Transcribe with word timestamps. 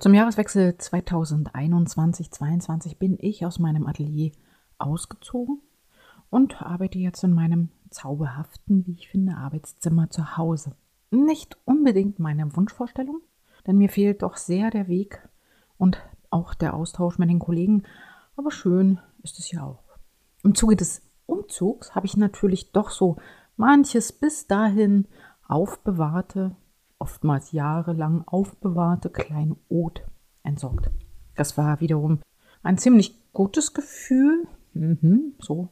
Zum 0.00 0.14
Jahreswechsel 0.14 0.74
2021-22 0.78 2.96
bin 2.96 3.18
ich 3.20 3.44
aus 3.44 3.58
meinem 3.58 3.86
Atelier 3.86 4.32
ausgezogen 4.78 5.60
und 6.30 6.62
arbeite 6.62 6.98
jetzt 6.98 7.22
in 7.22 7.34
meinem 7.34 7.68
zauberhaften, 7.90 8.86
wie 8.86 8.92
ich 8.92 9.10
finde, 9.10 9.36
Arbeitszimmer 9.36 10.08
zu 10.08 10.38
Hause. 10.38 10.74
Nicht 11.10 11.58
unbedingt 11.66 12.18
meine 12.18 12.56
Wunschvorstellung, 12.56 13.20
denn 13.66 13.76
mir 13.76 13.90
fehlt 13.90 14.22
doch 14.22 14.38
sehr 14.38 14.70
der 14.70 14.88
Weg 14.88 15.28
und 15.76 15.98
auch 16.30 16.54
der 16.54 16.72
Austausch 16.72 17.18
mit 17.18 17.28
den 17.28 17.38
Kollegen, 17.38 17.82
aber 18.36 18.50
schön 18.50 19.00
ist 19.22 19.38
es 19.38 19.50
ja 19.50 19.64
auch. 19.64 19.84
Im 20.42 20.54
Zuge 20.54 20.76
des 20.76 21.02
Umzugs 21.26 21.94
habe 21.94 22.06
ich 22.06 22.16
natürlich 22.16 22.72
doch 22.72 22.88
so 22.88 23.18
manches 23.58 24.12
bis 24.12 24.46
dahin 24.46 25.06
aufbewahrte 25.46 26.56
oftmals 27.00 27.52
jahrelang 27.52 28.22
aufbewahrte 28.26 29.10
Kleinod 29.10 30.04
entsorgt. 30.42 30.90
Das 31.34 31.58
war 31.58 31.80
wiederum 31.80 32.20
ein 32.62 32.78
ziemlich 32.78 33.32
gutes 33.32 33.74
Gefühl, 33.74 34.46
mhm, 34.74 35.34
so 35.40 35.70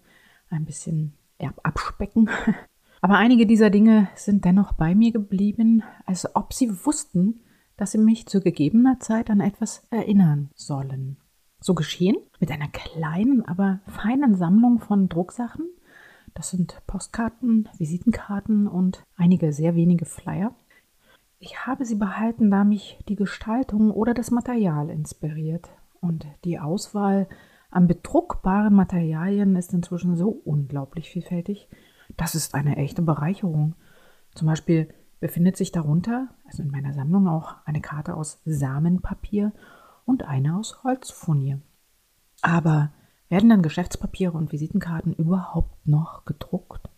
ein 0.51 0.65
bisschen 0.65 1.13
abspecken. 1.63 2.31
Aber 3.01 3.17
einige 3.17 3.47
dieser 3.47 3.71
Dinge 3.71 4.09
sind 4.17 4.45
dennoch 4.45 4.73
bei 4.73 4.95
mir 4.95 5.13
geblieben, 5.13 5.85
als 6.05 6.35
ob 6.35 6.53
sie 6.53 6.85
wussten, 6.85 7.41
dass 7.77 7.93
sie 7.93 7.99
mich 7.99 8.27
zu 8.27 8.41
gegebener 8.41 8.99
Zeit 8.99 9.31
an 9.31 9.41
etwas 9.41 9.87
erinnern 9.91 10.51
sollen. 10.55 11.17
So 11.61 11.75
geschehen 11.75 12.17
mit 12.41 12.51
einer 12.51 12.69
kleinen, 12.69 13.45
aber 13.45 13.81
feinen 13.87 14.35
Sammlung 14.35 14.81
von 14.81 15.09
Drucksachen. 15.09 15.69
Das 16.35 16.51
sind 16.51 16.81
Postkarten, 16.87 17.69
Visitenkarten 17.79 18.67
und 18.67 19.05
einige 19.17 19.53
sehr 19.53 19.75
wenige 19.75 20.05
Flyer. 20.05 20.55
Ich 21.41 21.67
habe 21.67 21.85
sie 21.85 21.95
behalten, 21.95 22.51
da 22.51 22.65
mich 22.65 22.99
die 23.09 23.15
Gestaltung 23.15 23.93
oder 23.93 24.13
das 24.13 24.31
Material 24.31 24.91
inspiriert. 24.91 25.69
Und 26.01 26.27
die 26.45 26.59
Auswahl 26.59 27.29
an 27.71 27.87
bedruckbaren 27.87 28.75
Materialien 28.75 29.55
ist 29.55 29.73
inzwischen 29.73 30.17
so 30.17 30.31
unglaublich 30.31 31.11
vielfältig. 31.11 31.69
Das 32.17 32.35
ist 32.35 32.55
eine 32.55 32.77
echte 32.77 33.03
Bereicherung. 33.03 33.75
Zum 34.35 34.49
Beispiel 34.49 34.93
befindet 35.21 35.57
sich 35.57 35.71
darunter, 35.71 36.29
also 36.47 36.63
in 36.63 36.71
meiner 36.71 36.93
Sammlung, 36.93 37.29
auch 37.29 37.57
eine 37.65 37.81
Karte 37.81 38.15
aus 38.15 38.41
Samenpapier 38.45 39.53
und 40.05 40.25
eine 40.25 40.57
aus 40.57 40.83
Holzfurnier. 40.83 41.61
Aber 42.43 42.93
werden 43.29 43.51
dann 43.51 43.63
Geschäftspapiere 43.63 44.33
und 44.33 44.53
Visitenkarten 44.53 45.13
überhaupt 45.13 45.87
noch 45.87 46.25
gedruckt? 46.25 46.89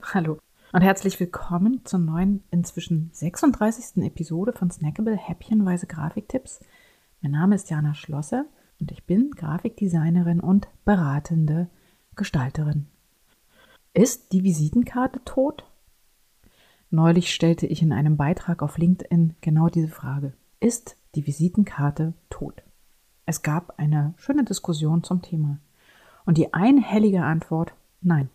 Hallo, 0.00 0.38
und 0.72 0.82
herzlich 0.82 1.18
willkommen 1.18 1.80
zur 1.84 1.98
neuen, 1.98 2.42
inzwischen 2.50 3.10
36. 3.12 4.02
Episode 4.04 4.52
von 4.52 4.70
Snackable 4.70 5.16
Häppchenweise 5.16 5.86
Grafiktipps. 5.86 6.60
Mein 7.22 7.32
Name 7.32 7.54
ist 7.54 7.70
Jana 7.70 7.94
Schlosser 7.94 8.44
und 8.78 8.92
ich 8.92 9.04
bin 9.04 9.30
Grafikdesignerin 9.30 10.40
und 10.40 10.68
beratende 10.84 11.68
Gestalterin. 12.16 12.86
Ist 13.94 14.32
die 14.32 14.44
Visitenkarte 14.44 15.24
tot? 15.24 15.64
Neulich 16.90 17.32
stellte 17.32 17.66
ich 17.66 17.82
in 17.82 17.92
einem 17.92 18.18
Beitrag 18.18 18.62
auf 18.62 18.76
LinkedIn 18.76 19.36
genau 19.40 19.68
diese 19.68 19.88
Frage. 19.88 20.34
Ist 20.60 20.96
die 21.14 21.26
Visitenkarte 21.26 22.12
tot? 22.28 22.62
Es 23.24 23.42
gab 23.42 23.78
eine 23.78 24.12
schöne 24.18 24.44
Diskussion 24.44 25.02
zum 25.02 25.22
Thema. 25.22 25.58
Und 26.26 26.36
die 26.36 26.52
einhellige 26.52 27.24
Antwort, 27.24 27.72
nein, 28.02 28.28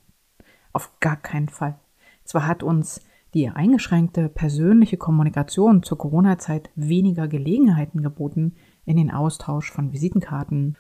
auf 0.72 1.00
gar 1.00 1.16
keinen 1.16 1.50
Fall. 1.50 1.78
Zwar 2.24 2.48
hat 2.48 2.64
uns 2.64 3.02
die 3.34 3.50
eingeschränkte 3.50 4.30
persönliche 4.30 4.98
Kommunikation 4.98 5.82
zur 5.84 5.98
Corona-Zeit 5.98 6.70
weniger 6.76 7.28
Gelegenheiten 7.28 8.02
geboten 8.04 8.56
in 8.86 8.98
den 8.98 9.12
Austausch 9.12 9.72
von 9.72 9.92
Visitenkarten 9.92 10.78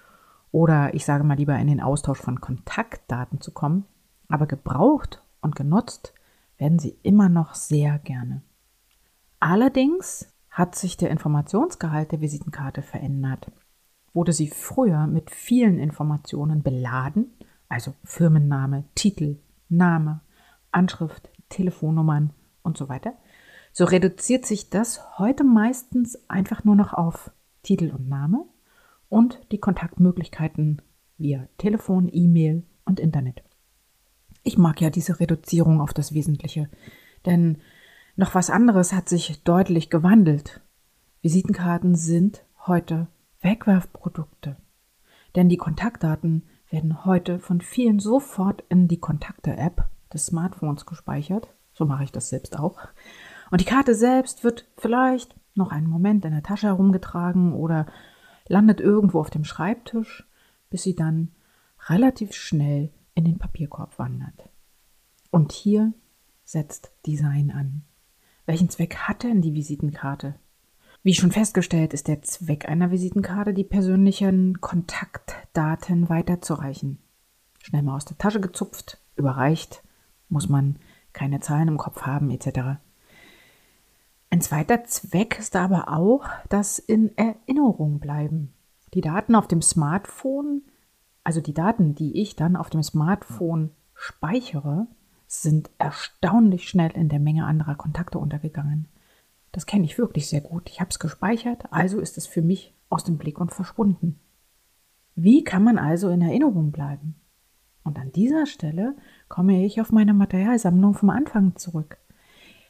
oder 0.51 0.93
ich 0.93 1.03
sage 1.03 1.23
mal 1.23 1.37
lieber 1.37 1.57
in 1.57 1.67
den 1.67 1.81
Austausch 1.81 2.19
von 2.19 2.39
Kontaktdaten 2.39 3.41
zu 3.41 3.51
kommen, 3.51 3.85
aber 4.27 4.45
gebraucht 4.45 5.23
und 5.41 5.55
genutzt 5.55 6.13
werden 6.57 6.77
sie 6.77 6.97
immer 7.01 7.27
noch 7.27 7.55
sehr 7.55 7.97
gerne. 7.99 8.43
Allerdings 9.39 10.31
hat 10.51 10.75
sich 10.75 10.95
der 10.95 11.09
Informationsgehalt 11.09 12.11
der 12.11 12.21
Visitenkarte 12.21 12.83
verändert. 12.83 13.51
Wurde 14.13 14.31
sie 14.31 14.47
früher 14.47 15.07
mit 15.07 15.31
vielen 15.31 15.79
Informationen 15.79 16.61
beladen, 16.61 17.33
also 17.67 17.95
Firmenname, 18.03 18.85
Titel, 18.93 19.39
Name, 19.69 20.21
Anschrift, 20.71 21.31
Telefonnummern 21.53 22.33
und 22.63 22.77
so 22.77 22.89
weiter, 22.89 23.13
so 23.71 23.85
reduziert 23.85 24.45
sich 24.45 24.69
das 24.69 25.17
heute 25.17 25.43
meistens 25.43 26.17
einfach 26.29 26.63
nur 26.63 26.75
noch 26.75 26.93
auf 26.93 27.31
Titel 27.61 27.91
und 27.95 28.09
Name 28.09 28.45
und 29.09 29.39
die 29.51 29.59
Kontaktmöglichkeiten 29.59 30.81
via 31.17 31.47
Telefon, 31.57 32.09
E-Mail 32.11 32.63
und 32.85 32.99
Internet. 32.99 33.43
Ich 34.43 34.57
mag 34.57 34.81
ja 34.81 34.89
diese 34.89 35.19
Reduzierung 35.19 35.79
auf 35.79 35.93
das 35.93 36.13
Wesentliche, 36.13 36.69
denn 37.25 37.59
noch 38.15 38.35
was 38.35 38.49
anderes 38.49 38.91
hat 38.93 39.07
sich 39.07 39.43
deutlich 39.43 39.89
gewandelt. 39.89 40.61
Visitenkarten 41.21 41.95
sind 41.95 42.43
heute 42.67 43.07
Wegwerfprodukte, 43.41 44.57
denn 45.35 45.49
die 45.49 45.57
Kontaktdaten 45.57 46.43
werden 46.69 47.05
heute 47.05 47.39
von 47.39 47.61
vielen 47.61 47.99
sofort 47.99 48.63
in 48.69 48.87
die 48.87 48.99
Kontakte-App 48.99 49.89
des 50.13 50.28
Smartphones 50.28 50.85
gespeichert. 50.85 51.53
So 51.74 51.85
mache 51.85 52.03
ich 52.03 52.12
das 52.12 52.29
selbst 52.29 52.57
auch. 52.59 52.79
Und 53.51 53.62
die 53.62 53.66
Karte 53.66 53.96
selbst 53.96 54.44
wird 54.44 54.66
vielleicht 54.78 55.35
noch 55.56 55.72
einen 55.72 55.88
Moment 55.88 56.25
in 56.25 56.31
der 56.31 56.44
Tasche 56.44 56.68
herumgetragen 56.68 57.53
oder 57.53 57.85
landet 58.47 58.81
irgendwo 58.81 59.19
auf 59.19 59.29
dem 59.29 59.44
Schreibtisch, 59.44 60.28
bis 60.69 60.84
sie 60.84 60.96
dann 60.96 61.31
relativ 61.88 62.34
schnell 62.34 62.91
in 63.16 63.25
den 63.25 63.38
Papierkorb 63.38 64.00
wandert. 64.00 64.50
Und 65.29 65.51
hier 65.51 65.94
setzt 66.44 66.91
Design 67.06 67.51
an. 67.51 67.84
Welchen 68.45 68.69
Zweck 68.69 68.95
hat 68.97 69.24
denn 69.24 69.41
die 69.41 69.53
Visitenkarte? 69.53 70.35
Wie 71.01 71.13
schon 71.13 71.31
festgestellt, 71.31 71.94
ist 71.94 72.07
der 72.07 72.22
Zweck 72.22 72.68
einer 72.68 72.91
Visitenkarte, 72.91 73.53
die 73.53 73.63
persönlichen 73.63 74.62
Kontaktdaten 74.62 76.09
weiterzureichen. 76.09 77.00
Schnell 77.62 77.84
mal 77.84 77.95
aus 77.95 78.06
der 78.06 78.18
Tasche 78.18 78.41
gezupft, 78.41 79.00
überreicht 79.16 79.84
muss 80.29 80.50
man 80.50 80.78
keine 81.13 81.39
Zahlen 81.39 81.67
im 81.67 81.78
Kopf 81.78 82.03
haben 82.03 82.29
etc. 82.31 82.79
Ein 84.29 84.41
zweiter 84.41 84.84
Zweck 84.85 85.38
ist 85.38 85.56
aber 85.56 85.89
auch 85.89 86.25
das 86.50 86.79
in 86.79 87.16
Erinnerung 87.17 88.00
bleiben. 88.00 88.51
Die 88.94 89.01
Daten 89.01 89.35
auf 89.35 89.47
dem 89.47 89.62
Smartphone, 89.62 90.63
also 91.23 91.39
die 91.39 91.53
Daten, 91.53 91.95
die 91.95 92.19
ich 92.19 92.35
dann 92.35 92.56
auf 92.56 92.69
dem 92.69 92.83
Smartphone 92.83 93.72
speichere, 93.94 94.88
sind 95.28 95.69
erstaunlich 95.78 96.67
schnell 96.67 96.91
in 96.91 97.09
der 97.09 97.19
Menge 97.19 97.45
anderer 97.45 97.75
Kontakte 97.75 98.19
untergegangen. 98.19 98.88
Das 99.51 99.66
kenne 99.66 99.85
ich 99.85 99.97
wirklich 99.97 100.28
sehr 100.28 100.41
gut. 100.41 100.69
Ich 100.69 100.79
habe 100.79 100.89
es 100.89 101.00
gespeichert, 101.00 101.72
also 101.72 102.00
ist 102.00 102.17
es 102.17 102.25
für 102.28 102.41
mich 102.41 102.73
aus 102.89 103.03
dem 103.03 103.17
Blick 103.17 103.39
und 103.39 103.51
verschwunden. 103.51 104.19
Wie 105.16 105.44
kann 105.44 105.63
man 105.63 105.78
also 105.78 106.09
in 106.09 106.22
Erinnerung 106.22 106.72
bleiben? 106.72 107.16
Und 107.83 107.99
an 107.99 108.11
dieser 108.11 108.45
Stelle 108.45 108.95
komme 109.27 109.66
ich 109.66 109.81
auf 109.81 109.91
meine 109.91 110.13
Materialsammlung 110.13 110.94
vom 110.94 111.09
Anfang 111.09 111.55
zurück. 111.55 111.97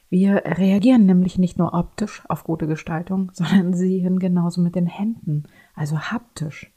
Wir 0.10 0.44
reagieren 0.46 1.06
nämlich 1.06 1.40
nicht 1.40 1.58
nur 1.58 1.74
optisch 1.74 2.24
auf 2.30 2.44
gute 2.44 2.68
Gestaltung, 2.68 3.32
sondern 3.34 3.74
sehen 3.74 4.20
genauso 4.20 4.62
mit 4.62 4.76
den 4.76 4.88
Händen, 4.88 5.44
also 5.76 5.98
haptisch. 6.00 6.72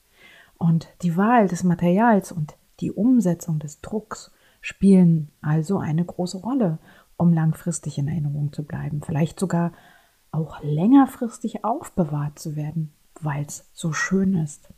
Und 0.59 0.89
die 1.03 1.17
Wahl 1.17 1.49
des 1.49 1.63
Materials 1.63 2.33
und 2.33 2.57
die 2.81 2.93
Umsetzung 2.93 3.59
des 3.59 3.81
Drucks 3.81 4.33
spielen 4.61 5.31
also 5.43 5.79
eine 5.79 6.05
große 6.05 6.39
Rolle, 6.39 6.79
um 7.17 7.33
langfristig 7.33 7.99
in 7.99 8.09
Erinnerung 8.09 8.53
zu 8.53 8.65
bleiben, 8.65 9.03
vielleicht 9.03 9.39
sogar 9.39 9.73
auch 10.33 10.63
längerfristig 10.63 11.65
aufbewahrt 11.65 12.39
zu 12.39 12.57
werden, 12.57 12.93
weil 13.21 13.45
es 13.45 13.71
so 13.73 13.93
schön 13.93 14.35
ist. 14.35 14.69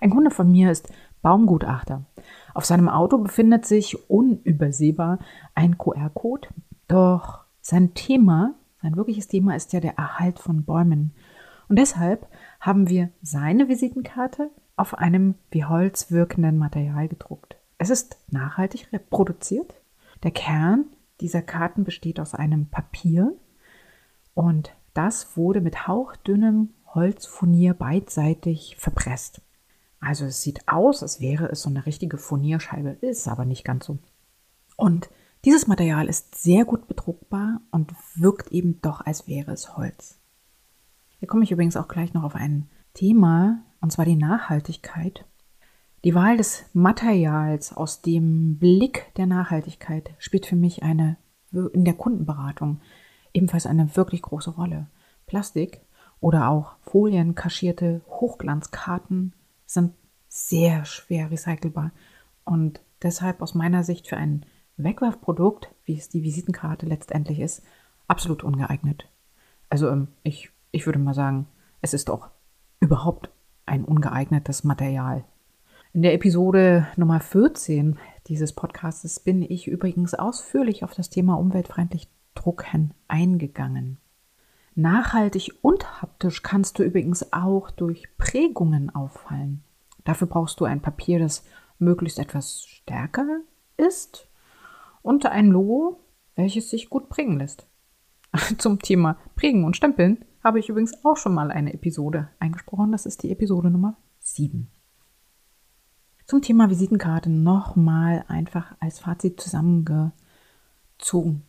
Ein 0.00 0.10
Kunde 0.10 0.30
von 0.30 0.50
mir 0.50 0.70
ist 0.70 0.88
Baumgutachter. 1.22 2.04
Auf 2.52 2.64
seinem 2.64 2.88
Auto 2.88 3.18
befindet 3.18 3.64
sich 3.66 4.10
unübersehbar 4.10 5.18
ein 5.54 5.78
QR-Code, 5.78 6.48
doch 6.88 7.44
sein 7.60 7.94
Thema, 7.94 8.54
sein 8.82 8.96
wirkliches 8.96 9.28
Thema 9.28 9.56
ist 9.56 9.72
ja 9.72 9.80
der 9.80 9.96
Erhalt 9.96 10.38
von 10.38 10.64
Bäumen. 10.64 11.14
Und 11.68 11.78
deshalb 11.78 12.28
haben 12.60 12.88
wir 12.88 13.08
seine 13.22 13.68
Visitenkarte 13.68 14.50
auf 14.76 14.98
einem 14.98 15.36
wie 15.50 15.64
Holz 15.64 16.10
wirkenden 16.10 16.58
Material 16.58 17.08
gedruckt. 17.08 17.56
Es 17.78 17.90
ist 17.90 18.18
nachhaltig 18.30 18.92
reproduziert. 18.92 19.74
Der 20.22 20.30
Kern 20.30 20.84
dieser 21.20 21.42
Karten 21.42 21.84
besteht 21.84 22.20
aus 22.20 22.34
einem 22.34 22.66
Papier 22.66 23.32
und 24.34 24.74
das 24.92 25.36
wurde 25.36 25.60
mit 25.60 25.88
hauchdünnem 25.88 26.70
Holzfurnier 26.94 27.74
beidseitig 27.74 28.76
verpresst. 28.78 29.40
Also 30.04 30.26
es 30.26 30.42
sieht 30.42 30.68
aus, 30.68 31.02
als 31.02 31.20
wäre 31.20 31.46
es 31.46 31.62
so 31.62 31.70
eine 31.70 31.86
richtige 31.86 32.18
Furnierscheibe, 32.18 32.90
ist 33.00 33.26
aber 33.26 33.44
nicht 33.44 33.64
ganz 33.64 33.86
so. 33.86 33.98
Und 34.76 35.08
dieses 35.44 35.66
Material 35.66 36.08
ist 36.08 36.34
sehr 36.34 36.64
gut 36.64 36.86
bedruckbar 36.88 37.60
und 37.70 37.92
wirkt 38.14 38.52
eben 38.52 38.80
doch, 38.82 39.00
als 39.00 39.26
wäre 39.26 39.52
es 39.52 39.76
Holz. 39.76 40.20
Hier 41.18 41.28
komme 41.28 41.44
ich 41.44 41.52
übrigens 41.52 41.76
auch 41.76 41.88
gleich 41.88 42.12
noch 42.12 42.22
auf 42.22 42.34
ein 42.34 42.68
Thema, 42.92 43.62
und 43.80 43.92
zwar 43.92 44.04
die 44.04 44.16
Nachhaltigkeit. 44.16 45.24
Die 46.04 46.14
Wahl 46.14 46.36
des 46.36 46.64
Materials 46.74 47.72
aus 47.72 48.02
dem 48.02 48.58
Blick 48.58 49.12
der 49.16 49.26
Nachhaltigkeit 49.26 50.10
spielt 50.18 50.44
für 50.44 50.56
mich 50.56 50.82
eine 50.82 51.16
in 51.72 51.84
der 51.84 51.94
Kundenberatung 51.94 52.80
ebenfalls 53.32 53.64
eine 53.64 53.96
wirklich 53.96 54.22
große 54.22 54.50
Rolle. 54.50 54.88
Plastik 55.26 55.80
oder 56.20 56.48
auch 56.48 56.76
folienkaschierte 56.82 58.02
Hochglanzkarten 58.08 59.34
sind 59.74 59.92
sehr 60.28 60.84
schwer 60.84 61.30
recycelbar 61.30 61.92
und 62.44 62.80
deshalb 63.02 63.42
aus 63.42 63.54
meiner 63.54 63.84
Sicht 63.84 64.08
für 64.08 64.16
ein 64.16 64.46
Wegwerfprodukt, 64.76 65.68
wie 65.84 65.96
es 65.96 66.08
die 66.08 66.22
Visitenkarte 66.22 66.86
letztendlich 66.86 67.40
ist, 67.40 67.62
absolut 68.08 68.42
ungeeignet. 68.42 69.08
Also 69.70 69.88
ähm, 69.88 70.08
ich, 70.22 70.50
ich 70.72 70.86
würde 70.86 70.98
mal 70.98 71.14
sagen, 71.14 71.46
es 71.80 71.94
ist 71.94 72.08
doch 72.08 72.30
überhaupt 72.80 73.30
ein 73.66 73.84
ungeeignetes 73.84 74.64
Material. 74.64 75.24
In 75.92 76.02
der 76.02 76.14
Episode 76.14 76.88
Nummer 76.96 77.20
14 77.20 77.98
dieses 78.26 78.52
Podcasts 78.52 79.20
bin 79.20 79.42
ich 79.42 79.68
übrigens 79.68 80.14
ausführlich 80.14 80.82
auf 80.82 80.92
das 80.94 81.08
Thema 81.08 81.38
umweltfreundlich 81.38 82.08
Drucken 82.34 82.94
eingegangen. 83.06 83.98
Nachhaltig 84.76 85.52
und 85.62 86.02
haptisch 86.02 86.42
kannst 86.42 86.78
du 86.78 86.82
übrigens 86.82 87.32
auch 87.32 87.70
durch 87.70 88.08
Prägungen 88.18 88.94
auffallen. 88.94 89.62
Dafür 90.02 90.26
brauchst 90.26 90.60
du 90.60 90.64
ein 90.64 90.82
Papier, 90.82 91.20
das 91.20 91.44
möglichst 91.78 92.18
etwas 92.18 92.64
stärker 92.64 93.40
ist 93.76 94.28
und 95.02 95.26
ein 95.26 95.50
Logo, 95.50 96.00
welches 96.34 96.70
sich 96.70 96.90
gut 96.90 97.08
prägen 97.08 97.38
lässt. 97.38 97.68
Zum 98.58 98.80
Thema 98.80 99.16
Prägen 99.36 99.64
und 99.64 99.76
Stempeln 99.76 100.24
habe 100.42 100.58
ich 100.58 100.68
übrigens 100.68 101.04
auch 101.04 101.16
schon 101.16 101.34
mal 101.34 101.52
eine 101.52 101.72
Episode 101.72 102.30
eingesprochen. 102.40 102.90
Das 102.90 103.06
ist 103.06 103.22
die 103.22 103.30
Episode 103.30 103.70
Nummer 103.70 103.96
7. 104.18 104.68
Zum 106.26 106.42
Thema 106.42 106.68
Visitenkarte 106.68 107.30
nochmal 107.30 108.24
einfach 108.28 108.74
als 108.80 108.98
Fazit 108.98 109.40
zusammengezogen. 109.40 111.42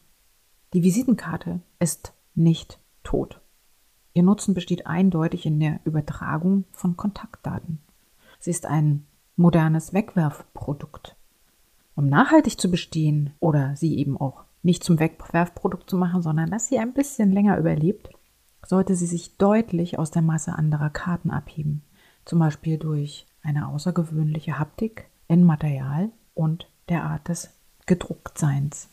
Die 0.74 0.84
Visitenkarte 0.84 1.62
ist 1.80 2.14
nicht 2.36 2.80
tot. 3.06 3.40
Ihr 4.14 4.24
Nutzen 4.24 4.54
besteht 4.54 4.88
eindeutig 4.88 5.46
in 5.46 5.60
der 5.60 5.80
Übertragung 5.86 6.66
von 6.72 6.98
Kontaktdaten. 6.98 7.80
Sie 8.40 8.52
ist 8.52 8.66
ein 8.66 9.06
modernes 9.36 9.94
Wegwerfprodukt. 9.94 11.16
Um 11.96 12.08
nachhaltig 12.08 12.60
zu 12.60 12.70
bestehen 12.70 13.34
oder 13.40 13.76
sie 13.76 13.98
eben 13.98 14.18
auch 14.18 14.44
nicht 14.64 14.84
zum 14.84 15.00
Wegwerfprodukt 15.00 15.90
zu 15.90 15.98
machen, 15.98 16.22
sondern 16.22 16.50
dass 16.50 16.68
sie 16.68 16.80
ein 16.80 16.94
bisschen 16.94 17.32
länger 17.32 17.58
überlebt, 17.58 18.10
sollte 18.66 18.96
sie 18.96 19.06
sich 19.06 19.38
deutlich 19.38 20.00
aus 20.00 20.12
der 20.12 20.22
Masse 20.22 20.54
anderer 20.54 20.90
Karten 20.90 21.32
abheben. 21.32 21.84
Zum 22.26 22.40
Beispiel 22.40 22.78
durch 22.78 23.28
eine 23.44 23.68
außergewöhnliche 23.68 24.58
Haptik 24.58 25.10
in 25.28 25.44
Material 25.44 26.10
und 26.34 26.68
der 26.90 27.04
Art 27.04 27.28
des 27.28 27.52
Gedrucktseins. 27.86 28.90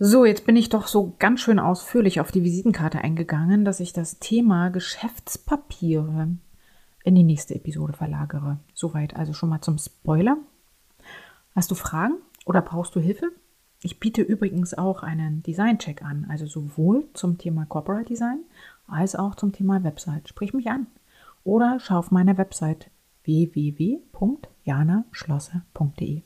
So, 0.00 0.24
jetzt 0.24 0.44
bin 0.44 0.56
ich 0.56 0.70
doch 0.70 0.88
so 0.88 1.14
ganz 1.20 1.40
schön 1.40 1.60
ausführlich 1.60 2.20
auf 2.20 2.32
die 2.32 2.42
Visitenkarte 2.42 2.98
eingegangen, 2.98 3.64
dass 3.64 3.78
ich 3.78 3.92
das 3.92 4.18
Thema 4.18 4.70
Geschäftspapiere 4.70 6.30
in 7.04 7.14
die 7.14 7.22
nächste 7.22 7.54
Episode 7.54 7.92
verlagere. 7.92 8.58
Soweit 8.74 9.14
also 9.14 9.32
schon 9.32 9.50
mal 9.50 9.60
zum 9.60 9.78
Spoiler. 9.78 10.36
Hast 11.54 11.70
du 11.70 11.76
Fragen 11.76 12.16
oder 12.44 12.60
brauchst 12.60 12.96
du 12.96 13.00
Hilfe? 13.00 13.30
Ich 13.82 14.00
biete 14.00 14.22
übrigens 14.22 14.74
auch 14.74 15.04
einen 15.04 15.44
Design-Check 15.44 16.02
an, 16.02 16.26
also 16.28 16.46
sowohl 16.46 17.06
zum 17.12 17.38
Thema 17.38 17.64
Corporate 17.66 18.06
Design 18.06 18.40
als 18.88 19.14
auch 19.14 19.36
zum 19.36 19.52
Thema 19.52 19.84
Website. 19.84 20.28
Sprich 20.28 20.52
mich 20.54 20.70
an 20.70 20.88
oder 21.44 21.78
schau 21.78 21.98
auf 21.98 22.10
meiner 22.10 22.36
Website 22.36 22.90
www.janaschlosser.de. 23.22 26.22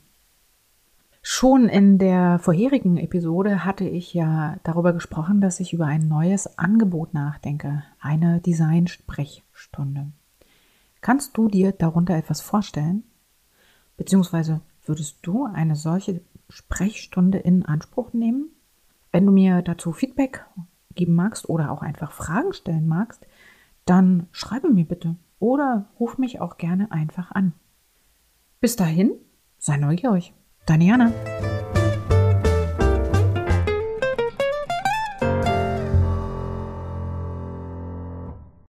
Schon 1.31 1.69
in 1.69 1.99
der 1.99 2.39
vorherigen 2.39 2.97
Episode 2.97 3.63
hatte 3.63 3.83
ich 3.83 4.15
ja 4.15 4.57
darüber 4.63 4.93
gesprochen, 4.93 5.41
dass 5.41 5.59
ich 5.59 5.73
über 5.73 5.85
ein 5.85 6.07
neues 6.07 6.57
Angebot 6.57 7.13
nachdenke, 7.13 7.83
eine 7.99 8.41
Design-Sprechstunde. 8.41 10.07
Kannst 11.01 11.37
du 11.37 11.47
dir 11.47 11.71
darunter 11.71 12.15
etwas 12.15 12.41
vorstellen? 12.41 13.03
Beziehungsweise 13.95 14.61
würdest 14.83 15.19
du 15.21 15.45
eine 15.45 15.75
solche 15.75 16.21
Sprechstunde 16.49 17.37
in 17.37 17.63
Anspruch 17.63 18.11
nehmen? 18.11 18.49
Wenn 19.11 19.27
du 19.27 19.31
mir 19.31 19.61
dazu 19.61 19.93
Feedback 19.93 20.43
geben 20.95 21.13
magst 21.13 21.47
oder 21.47 21.69
auch 21.69 21.83
einfach 21.83 22.11
Fragen 22.11 22.53
stellen 22.53 22.87
magst, 22.87 23.23
dann 23.85 24.25
schreibe 24.31 24.71
mir 24.71 24.85
bitte 24.85 25.15
oder 25.37 25.85
ruf 25.99 26.17
mich 26.17 26.41
auch 26.41 26.57
gerne 26.57 26.91
einfach 26.91 27.29
an. 27.29 27.53
Bis 28.59 28.75
dahin, 28.75 29.11
sei 29.59 29.77
neugierig. 29.77 30.33
Deine 30.69 30.85
Jana. 30.85 31.48